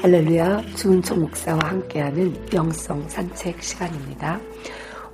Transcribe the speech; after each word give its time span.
할렐루야 0.00 0.62
주은총 0.76 1.22
목사와 1.22 1.58
함께하는 1.60 2.32
영성 2.54 3.02
산책 3.08 3.60
시간입니다. 3.60 4.40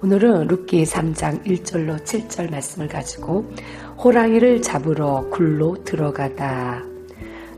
오늘은 0.03 0.49
룻기 0.49 0.85
3장 0.85 1.43
1절로 1.43 2.05
7절 2.05 2.51
말씀을 2.51 2.89
가지고 2.89 3.51
호랑이를 3.97 4.61
잡으러 4.61 5.27
굴로 5.31 5.83
들어가다 5.85 6.83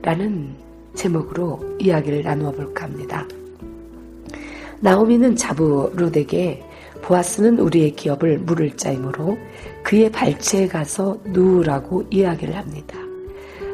라는 0.03 0.55
제목으로 0.95 1.61
이야기를 1.81 2.23
나누어 2.23 2.53
볼까 2.53 2.85
합니다. 2.85 3.27
나오미는 4.79 5.35
자부 5.35 5.91
룻에게 5.97 6.63
보아스는 7.03 7.59
우리의 7.59 7.97
기업을 7.97 8.39
물을 8.39 8.77
자이므로 8.77 9.37
그의 9.83 10.13
발치에 10.13 10.69
가서 10.69 11.19
누우라고 11.25 12.05
이야기를 12.09 12.55
합니다. 12.55 12.97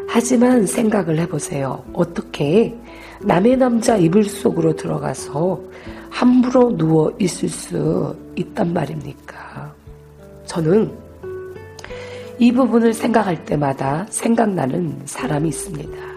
하지만 0.08 0.66
생각을 0.66 1.18
해보세요. 1.18 1.84
어떻게 1.92 2.74
남의 3.24 3.56
남자 3.56 3.96
이불 3.96 4.24
속으로 4.24 4.74
들어가서 4.74 5.60
함부로 6.10 6.76
누워 6.76 7.14
있을 7.20 7.48
수 7.48 8.16
있단 8.34 8.72
말입니까? 8.72 9.72
저는 10.46 10.92
이 12.38 12.50
부분을 12.50 12.92
생각할 12.92 13.44
때마다 13.44 14.06
생각나는 14.10 15.02
사람이 15.04 15.48
있습니다. 15.48 16.12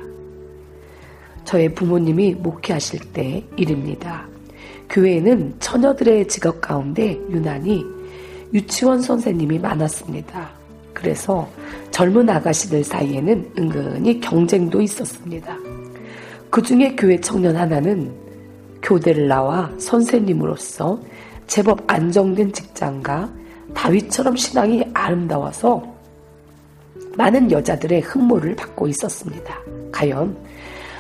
저의 1.44 1.73
부모님이 1.76 2.33
목회하실 2.33 3.00
때 3.14 3.44
일입니다. 3.56 4.28
교회에는 4.89 5.56
처녀들의 5.59 6.28
직업 6.28 6.59
가운데 6.59 7.20
유난히 7.30 7.86
유치원 8.52 9.02
선생님이 9.02 9.59
많았습니다. 9.59 10.50
그래서 10.94 11.48
젊은 11.92 12.28
아가씨들 12.28 12.83
사이에는 12.83 13.52
은근히 13.58 14.20
경쟁도 14.20 14.81
있었습니다. 14.81 15.56
그 16.56 16.61
중에 16.61 16.95
교회 16.95 17.20
청년 17.20 17.58
하나는 17.58 18.16
교대를 18.81 19.28
나와 19.28 19.70
선생님으로서 19.78 20.98
제법 21.48 21.84
안정된 21.86 22.53
직장과 22.53 23.30
다윗처럼 23.73 24.38
신앙이 24.38 24.86
아름다워서 24.94 25.83
많은 27.17 27.52
여자들의 27.52 27.99
흠모를 27.99 28.55
받고 28.55 28.88
있었습니다. 28.88 29.54
과연 29.92 30.38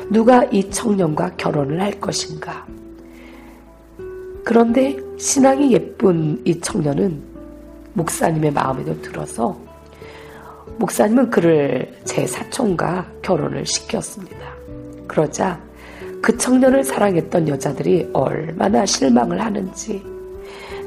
누가 0.09 0.43
이 0.51 0.69
청년과 0.69 1.37
결혼을 1.37 1.79
할 1.79 2.01
것인가? 2.01 2.67
그런데 4.43 4.97
신앙이 5.17 5.71
예쁜 5.71 6.41
이 6.43 6.59
청년은 6.59 7.23
목사님의 7.93 8.51
마음에도 8.51 9.01
들어서 9.01 9.57
목사님은 10.79 11.29
그를 11.29 11.97
제 12.03 12.27
사촌과 12.27 13.09
결혼을 13.21 13.65
시켰습니다. 13.65 14.54
그러자 15.07 15.59
그 16.21 16.35
청년을 16.37 16.83
사랑했던 16.83 17.47
여자들이 17.47 18.09
얼마나 18.13 18.85
실망을 18.85 19.39
하는지 19.39 20.03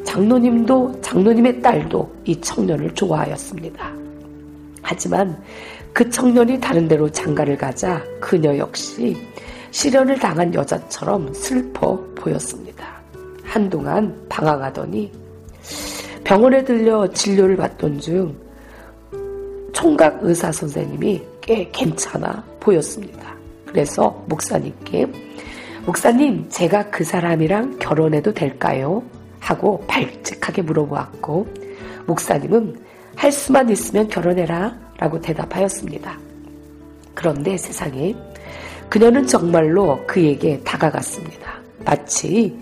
장로님도 0.04 1.00
장로님의 1.00 1.60
딸도 1.62 2.10
이 2.24 2.40
청년을 2.40 2.94
좋아하였습니다. 2.94 3.92
하지만 4.82 5.40
그 5.92 6.08
청년이 6.08 6.60
다른 6.60 6.88
데로 6.88 7.10
장가를 7.10 7.56
가자 7.56 8.02
그녀 8.20 8.56
역시 8.56 9.16
실현을 9.70 10.18
당한 10.18 10.54
여자처럼 10.54 11.32
슬퍼 11.34 11.98
보였습니다. 12.14 12.86
한동안 13.44 14.14
방황하더니 14.28 15.12
병원에 16.24 16.64
들려 16.64 17.08
진료를 17.08 17.56
받던 17.56 18.00
중 18.00 18.34
총각 19.72 20.18
의사 20.22 20.50
선생님이 20.50 21.22
꽤 21.40 21.70
괜찮아 21.70 22.42
보였습니다. 22.60 23.37
그래서 23.68 24.24
목사님께 24.26 25.06
목사님 25.86 26.48
제가 26.48 26.90
그 26.90 27.04
사람이랑 27.04 27.78
결혼해도 27.78 28.34
될까요? 28.34 29.02
하고 29.40 29.84
발칙하게 29.86 30.62
물어보았고 30.62 31.46
목사님은 32.06 32.76
할 33.16 33.32
수만 33.32 33.70
있으면 33.70 34.08
결혼해라 34.08 34.76
라고 34.98 35.20
대답하였습니다. 35.20 36.18
그런데 37.14 37.56
세상에 37.56 38.14
그녀는 38.88 39.26
정말로 39.26 40.00
그에게 40.06 40.60
다가갔습니다. 40.60 41.60
마치 41.84 42.58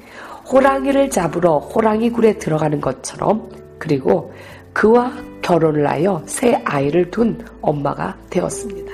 호랑이를 0.51 1.11
잡으러 1.11 1.59
호랑이 1.59 2.11
굴에 2.11 2.39
들어가는 2.39 2.81
것처럼 2.81 3.51
그리고 3.79 4.33
그와 4.73 5.13
결혼을 5.43 5.89
하여 5.89 6.23
새 6.27 6.55
아이를 6.65 7.11
둔 7.11 7.45
엄마가 7.61 8.17
되었습니다. 8.31 8.86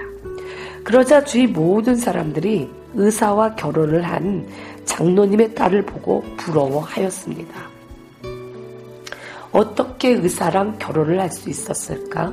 그러자 0.85 1.25
주위 1.25 1.47
모든 1.47 1.95
사람들이 1.97 2.71
의사와 2.95 3.55
결혼을 3.55 4.03
한 4.03 4.47
장로님의 4.85 5.55
딸을 5.55 5.83
보고 5.87 6.23
부러워하였습니다. 6.37 7.73
어떻게 9.53 10.11
의사랑 10.11 10.79
결혼을 10.79 11.21
할 11.21 11.31
수 11.31 11.51
있었을까? 11.51 12.33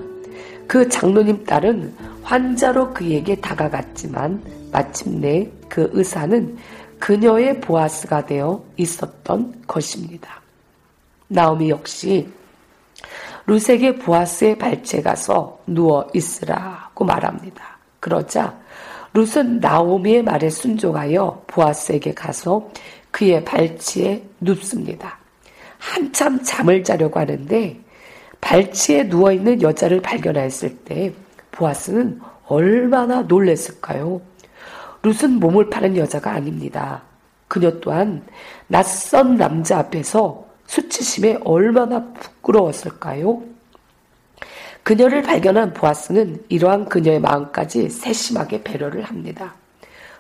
그 0.68 0.88
장로님 0.88 1.46
딸은 1.46 1.96
환자로 2.24 2.94
그에게 2.94 3.36
다가갔지만 3.36 4.44
마침내 4.72 5.50
그 5.68 5.90
의사는 5.94 6.58
그녀의 7.00 7.62
보아스가 7.62 8.26
되어 8.26 8.64
있었던 8.78 9.64
것입니다. 9.66 10.42
나오미 11.28 11.70
역시 11.70 12.30
루세게 13.48 13.96
보아스의 13.98 14.58
발치에 14.58 15.02
가서 15.02 15.60
누워 15.66 16.08
있으라고 16.14 17.04
말합니다. 17.04 17.79
그러자 18.00 18.58
룻은 19.14 19.60
나오미의 19.60 20.24
말에 20.24 20.50
순종하여 20.50 21.44
보아스에게 21.48 22.14
가서 22.14 22.70
그의 23.12 23.44
발치에 23.44 24.24
눕습니다. 24.40 25.18
한참 25.78 26.44
잠을 26.44 26.84
자려고 26.84 27.20
하는데 27.20 27.80
발치에 28.42 29.04
누워있는 29.04 29.62
여자를 29.62 30.02
발견했을 30.02 30.78
때 30.78 31.14
보아스는 31.52 32.20
얼마나 32.48 33.22
놀랬을까요? 33.24 34.22
룻은 35.04 35.40
몸을 35.40 35.70
파는 35.70 35.98
여자가 35.98 36.32
아닙니다. 36.32 37.04
그녀 37.48 37.80
또한 37.80 38.24
낯선 38.68 39.38
남자 39.38 39.80
앞에서 39.80 40.46
수치심에 40.68 41.40
얼마나 41.44 42.06
부끄러웠을까요? 42.14 43.42
그녀를 44.84 45.22
발견한 45.22 45.74
보아스는 45.74 46.44
이러한 46.50 46.86
그녀의 46.86 47.20
마음까지 47.20 47.90
세심하게 47.90 48.64
배려를 48.64 49.04
합니다. 49.04 49.56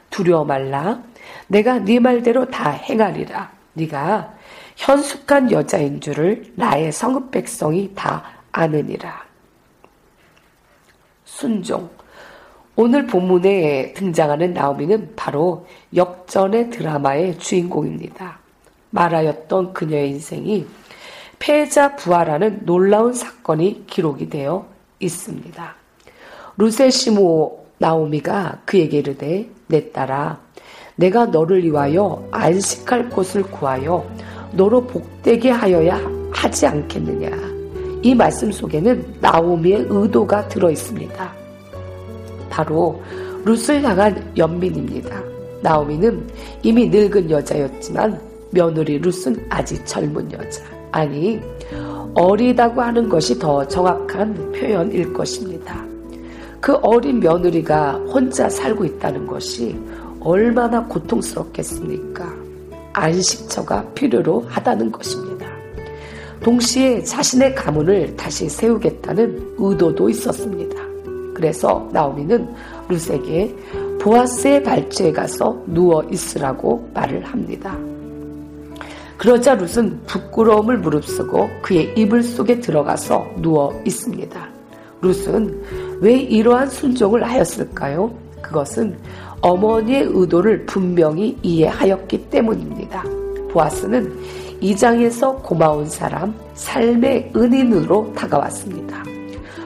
두려워 0.09 0.44
말라. 0.44 1.01
내가 1.47 1.79
네 1.79 2.00
말대로 2.00 2.45
다 2.45 2.71
행하리라. 2.71 3.51
네가 3.73 4.33
현숙한 4.75 5.51
여자인 5.51 6.00
줄을 6.00 6.51
나의 6.56 6.91
성읍 6.91 7.31
백성이 7.31 7.91
다 7.95 8.23
아느니라. 8.51 9.23
순종. 11.25 11.89
오늘 12.75 13.06
본문에 13.07 13.94
등장하는 13.94 14.53
나오미는 14.53 15.13
바로 15.15 15.67
역전의 15.95 16.69
드라마의 16.69 17.38
주인공입니다. 17.38 18.39
말하였던 18.91 19.73
그녀의 19.73 20.11
인생이 20.11 20.65
패자 21.39 21.95
부활하는 21.95 22.65
놀라운 22.65 23.13
사건이 23.13 23.86
기록이 23.88 24.30
되어 24.30 24.68
있습니다. 25.00 25.75
루세 26.57 26.89
시모 26.89 27.65
나오미가 27.77 28.62
그에게 28.65 29.00
이르되 29.00 29.50
내 29.68 29.91
딸아 29.91 30.39
내가 30.97 31.25
너를 31.25 31.63
위하여 31.63 32.27
안식할 32.31 33.09
곳을 33.09 33.44
구하여 33.44 34.06
너로 34.51 34.86
복되게 34.86 35.50
하여야 35.50 36.00
하지 36.31 36.68
않겠느냐. 36.68 37.30
이 38.01 38.13
말씀 38.13 38.51
속에는 38.51 39.18
나오미의 39.21 39.88
의도가 39.89 40.47
들어 40.50 40.69
있습니다. 40.69 41.33
바로 42.50 43.01
룻을 43.45 43.81
향한 43.83 44.31
연민입니다. 44.35 45.21
나오미는 45.62 46.27
이미 46.63 46.88
늙은 46.88 47.30
여자였지만 47.30 48.19
며느리 48.51 49.00
룻은 49.00 49.45
아직 49.50 49.85
젊은 49.85 50.31
여자. 50.31 50.78
아니, 50.91 51.39
어리다고 52.15 52.81
하는 52.81 53.07
것이 53.07 53.38
더 53.38 53.68
정확한 53.68 54.51
표현일 54.51 55.13
것입니다. 55.13 55.86
그 56.59 56.74
어린 56.81 57.19
며느리가 57.19 57.94
혼자 58.12 58.50
살고 58.50 58.86
있다는 58.86 59.27
것이 59.27 59.77
얼마나 60.19 60.86
고통스럽겠습니까? 60.86 62.33
안식처가 62.94 63.86
필요로 63.94 64.45
하다는 64.47 64.91
것입니다. 64.91 65.47
동시에 66.41 67.03
자신의 67.03 67.56
가문을 67.56 68.15
다시 68.15 68.50
세우겠다는 68.50 69.56
의도도 69.57 70.09
있었습니다. 70.09 70.75
그래서 71.33 71.88
나오미는 71.94 72.50
룻에게 72.89 73.56
보아스의 74.01 74.63
발주에 74.63 75.12
가서 75.12 75.62
누워 75.68 76.03
있으라고 76.03 76.89
말을 76.94 77.24
합니다. 77.24 77.77
그러자 79.19 79.56
룻은 79.56 80.04
부끄러움을 80.06 80.77
무릅쓰고 80.77 81.50
그의 81.62 81.94
이불 81.98 82.24
속에 82.24 82.62
들어가서 82.62 83.27
누워 83.42 83.77
있습니다. 83.86 84.50
룻은 85.01 86.00
왜 86.00 86.13
이러한 86.13 86.69
순종을 86.69 87.25
하였을까요? 87.25 88.13
그것은 88.42 88.98
어머니의 89.42 90.04
의도를 90.10 90.66
분명히 90.66 91.38
이해하였기 91.42 92.30
때문입니다. 92.30 93.04
보아스는 93.51 94.18
이 94.62 94.74
장에서 94.74 95.36
고마운 95.36 95.86
사람, 95.86 96.33
삶의 96.54 97.33
은인으로 97.36 98.13
다가왔습니다. 98.16 99.04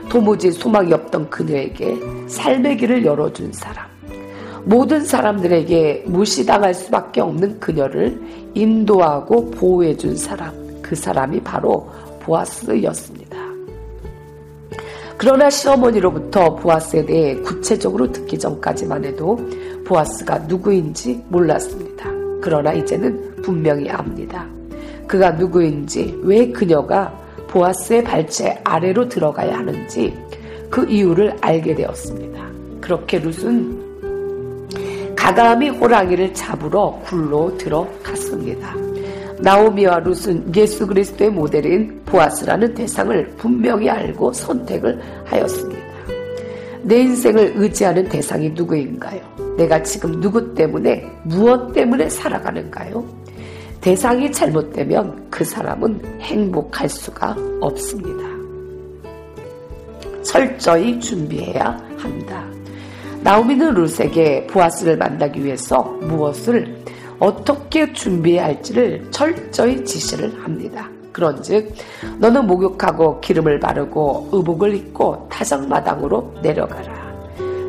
도무지 0.09 0.51
소망이 0.51 0.91
없던 0.93 1.29
그녀에게 1.29 1.95
삶의 2.27 2.77
길을 2.77 3.05
열어준 3.05 3.51
사람, 3.53 3.85
모든 4.65 5.03
사람들에게 5.03 6.05
무시당할 6.07 6.73
수밖에 6.73 7.21
없는 7.21 7.59
그녀를 7.59 8.21
인도하고 8.53 9.51
보호해준 9.51 10.15
사람, 10.15 10.53
그 10.81 10.95
사람이 10.95 11.41
바로 11.41 11.89
보아스였습니다. 12.21 13.37
그러나 15.17 15.49
시어머니로부터 15.49 16.55
보아스에 16.55 17.05
대해 17.05 17.35
구체적으로 17.37 18.11
듣기 18.11 18.37
전까지만 18.37 19.05
해도 19.05 19.37
보아스가 19.85 20.39
누구인지 20.39 21.23
몰랐습니다. 21.29 22.09
그러나 22.41 22.73
이제는 22.73 23.35
분명히 23.41 23.89
압니다. 23.89 24.45
그가 25.07 25.31
누구인지, 25.31 26.19
왜 26.23 26.51
그녀가 26.51 27.13
보아스의 27.47 28.03
발제 28.03 28.59
아래로 28.63 29.09
들어가야 29.09 29.57
하는지 29.57 30.13
그 30.69 30.89
이유를 30.89 31.37
알게 31.39 31.75
되었습니다. 31.75 32.43
그렇게 32.81 33.19
룻은 33.19 33.82
가감히 35.23 35.69
호랑이를 35.69 36.33
잡으러 36.33 36.99
굴로 37.05 37.57
들어갔습니다. 37.57 38.75
나오미와 39.39 39.99
룻은 39.99 40.53
예수 40.53 40.85
그리스도의 40.85 41.31
모델인 41.31 42.01
보아스라는 42.05 42.73
대상을 42.73 43.29
분명히 43.37 43.89
알고 43.89 44.33
선택을 44.33 44.99
하였습니다. 45.23 45.81
내 46.81 47.03
인생을 47.03 47.53
의지하는 47.55 48.03
대상이 48.09 48.49
누구인가요? 48.49 49.21
내가 49.57 49.81
지금 49.81 50.19
누구 50.19 50.53
때문에, 50.53 51.09
무엇 51.23 51.71
때문에 51.71 52.09
살아가는가요? 52.09 53.05
대상이 53.79 54.29
잘못되면 54.29 55.29
그 55.29 55.45
사람은 55.45 56.19
행복할 56.19 56.89
수가 56.89 57.33
없습니다. 57.61 58.27
철저히 60.21 60.99
준비해야 60.99 61.81
한다. 61.97 62.45
나오미는 63.23 63.73
룻에게 63.73 64.45
보아스를 64.47 64.97
만나기 64.97 65.43
위해서 65.43 65.81
무엇을 66.01 66.83
어떻게 67.19 67.91
준비해야 67.93 68.45
할지를 68.45 69.07
철저히 69.11 69.83
지시를 69.85 70.43
합니다. 70.43 70.89
그런즉 71.13 71.73
너는 72.19 72.45
목욕하고 72.47 73.21
기름을 73.21 73.61
바르고 73.61 74.29
의복을 74.33 74.75
입고 74.75 75.29
타작마당으로 75.31 76.33
내려가라. 76.41 77.13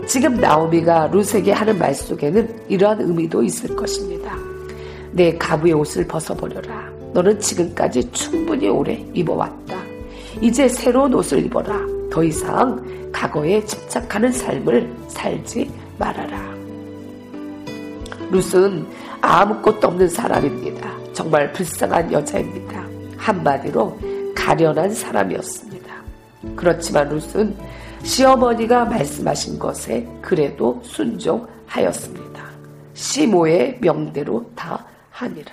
지금 0.08 0.34
나오미가 0.34 1.08
룻에게 1.12 1.52
하는 1.52 1.78
말 1.78 1.94
속에는 1.94 2.62
이러한 2.68 3.02
의미도 3.02 3.44
있을 3.44 3.76
것입니다. 3.76 4.36
내 5.12 5.36
가부의 5.38 5.74
옷을 5.74 6.04
벗어버려라. 6.08 6.90
너는 7.12 7.38
지금까지 7.38 8.10
충분히 8.10 8.68
오래 8.68 8.94
입어왔다. 9.14 9.76
이제 10.40 10.68
새로운 10.68 11.14
옷을 11.14 11.46
입어라. 11.46 11.78
더 12.10 12.24
이상 12.24 12.84
과거에 13.14 13.64
집착하는 13.64 14.32
삶을 14.32 14.92
살지 15.08 15.72
말아라. 15.98 16.52
룻은 18.30 18.86
아무것도 19.20 19.86
없는 19.86 20.08
사람입니다. 20.08 20.92
정말 21.12 21.52
불쌍한 21.52 22.12
여자입니다. 22.12 22.84
한마디로 23.16 23.98
가련한 24.34 24.92
사람이었습니다. 24.92 25.94
그렇지만 26.56 27.08
룻은 27.08 27.56
시어머니가 28.02 28.84
말씀하신 28.86 29.58
것에 29.58 30.06
그래도 30.20 30.82
순종하였습니다. 30.84 32.44
시모의 32.92 33.78
명대로 33.80 34.50
다 34.54 34.84
하니라. 35.10 35.52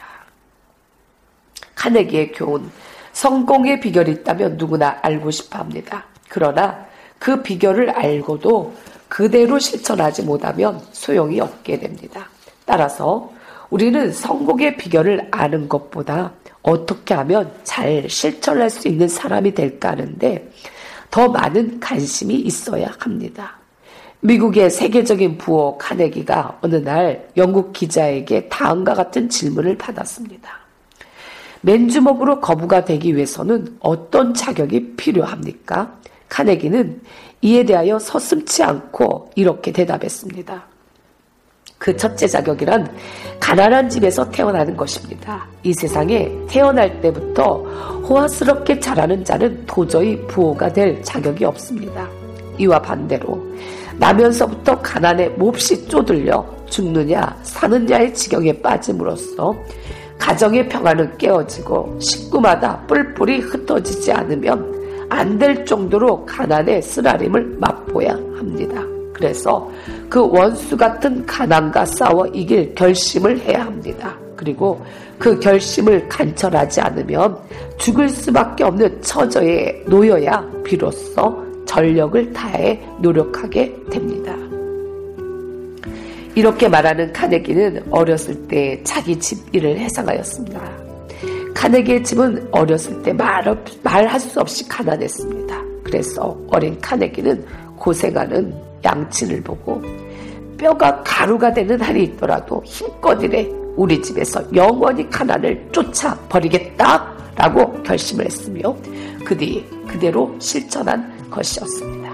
카네기의 1.76 2.32
교훈. 2.34 2.70
성공의 3.14 3.80
비결이 3.80 4.12
있다면 4.12 4.58
누구나 4.58 4.98
알고 5.02 5.32
싶어 5.32 5.60
합니다. 5.60 6.06
그러나 6.28 6.86
그 7.22 7.40
비결을 7.44 7.92
알고도 7.92 8.74
그대로 9.08 9.60
실천하지 9.60 10.24
못하면 10.24 10.82
소용이 10.92 11.40
없게 11.40 11.80
됩니다. 11.80 12.28
따라서 12.66 13.32
우리는 13.70 14.12
성공의 14.12 14.76
비결을 14.78 15.28
아는 15.30 15.70
것보다 15.70 16.32
어떻게 16.64 17.14
하면 17.14 17.52
잘 17.64 18.10
실천할 18.10 18.72
수 18.72 18.88
있는 18.88 19.08
사람이 19.08 19.54
될까 19.54 19.92
하는데 19.92 20.52
더 21.12 21.28
많은 21.28 21.80
관심이 21.80 22.34
있어야 22.34 22.92
합니다. 22.98 23.56
미국의 24.22 24.72
세계적인 24.72 25.38
부호 25.38 25.78
카네기가 25.78 26.58
어느 26.62 26.78
날 26.78 27.30
영국 27.38 27.72
기자에게 27.72 28.50
다음과 28.50 28.96
같은 28.96 29.30
질문을 29.30 29.78
받았습니다. 29.78 30.50
맨주먹으로 31.62 32.42
거부가 32.42 32.84
되기 32.84 33.16
위해서는 33.16 33.78
어떤 33.80 34.34
자격이 34.34 34.96
필요합니까? 34.96 36.02
카네기는 36.32 37.02
이에 37.42 37.66
대하여 37.66 38.00
서슴치 38.00 38.64
않고 38.64 39.32
이렇게 39.36 39.72
대답했습니다. 39.72 40.64
그 41.78 41.98
첫째 41.98 42.28
자격이란 42.28 42.96
가난한 43.40 43.90
집에서 43.90 44.30
태어나는 44.30 44.78
것입니다. 44.78 45.46
이 45.64 45.74
세상에 45.74 46.32
태어날 46.48 47.02
때부터 47.02 47.58
호화스럽게 48.08 48.80
자라는 48.80 49.26
자는 49.26 49.66
도저히 49.66 50.16
부호가 50.28 50.72
될 50.72 51.04
자격이 51.04 51.44
없습니다. 51.46 52.08
이와 52.58 52.82
반대로 52.82 53.44
나면서부터 53.98 54.80
가난에 54.80 55.28
몹시 55.30 55.88
쪼들려 55.88 56.46
죽느냐 56.68 57.36
사느냐의 57.44 58.14
지경에 58.14 58.54
빠짐으로써 58.62 59.54
가정의 60.18 60.70
평화는 60.70 61.18
깨어지고 61.18 62.00
식구마다 62.00 62.78
뿔뿔이 62.86 63.40
흩어지지 63.40 64.12
않으면 64.12 64.81
안 65.22 65.38
될 65.38 65.64
정도로 65.66 66.26
가난의 66.26 66.82
쓰라림을 66.82 67.58
맛보야 67.60 68.10
합니다. 68.12 68.84
그래서 69.14 69.70
그 70.10 70.20
원수 70.28 70.76
같은 70.76 71.24
가난과 71.28 71.86
싸워 71.86 72.26
이길 72.28 72.74
결심을 72.74 73.40
해야 73.42 73.66
합니다. 73.66 74.18
그리고 74.36 74.84
그 75.20 75.40
결심을 75.40 76.10
간철하지 76.10 76.82
않으면 76.82 77.38
죽을 77.78 78.10
수밖에 78.10 78.64
없는 78.64 79.00
처저에 79.04 79.84
놓여야 79.86 80.44
비로소 80.64 81.46
전력을 81.68 82.34
다해 82.34 82.82
노력하게 83.00 83.76
됩니다. 83.92 84.36
이렇게 86.34 86.68
말하는 86.68 87.14
카네기는 87.14 87.84
어렸을 87.92 88.48
때 88.48 88.82
자기 88.84 89.20
집 89.20 89.38
일을 89.54 89.78
해상하였습니다. 89.78 90.91
카네기의 91.62 92.04
집은 92.04 92.50
어렸을 92.52 93.04
때 93.04 93.14
말, 93.14 93.44
말할 93.84 94.20
수 94.20 94.40
없이 94.40 94.68
가난했습니다. 94.68 95.62
그래서 95.84 96.36
어린 96.48 96.76
카네기는 96.82 97.46
고생하는 97.78 98.52
양친을 98.84 99.44
보고 99.44 99.80
뼈가 100.58 101.04
가루가 101.04 101.54
되는 101.54 101.80
한이 101.80 102.04
있더라도 102.06 102.64
힘껏 102.66 103.22
일해 103.22 103.48
우리 103.76 104.02
집에서 104.02 104.44
영원히 104.56 105.08
가난을 105.08 105.70
쫓아 105.72 106.18
버리겠다 106.30 107.14
라고 107.36 107.72
결심을 107.84 108.26
했으며 108.26 108.76
그뒤 109.24 109.64
그대로 109.88 110.36
실천한 110.40 111.30
것이었습니다. 111.30 112.12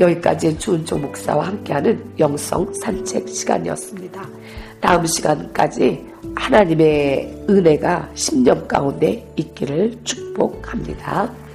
여기까지 0.00 0.58
주은총 0.58 1.02
목사와 1.02 1.46
함께하는 1.46 2.04
영성 2.18 2.74
산책 2.74 3.28
시간이었습니다. 3.28 4.28
다음 4.80 5.06
시간까지 5.06 6.06
하나님의 6.34 7.44
은혜가 7.48 8.10
10년 8.14 8.66
가운데 8.68 9.26
있기를 9.36 9.98
축복합니다. 10.04 11.45